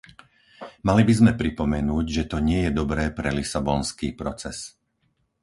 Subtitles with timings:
[0.87, 4.57] Mali by sme pripomenúť, že to nie je dobré pre lisabonský proces.